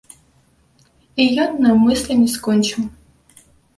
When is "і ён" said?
1.21-1.51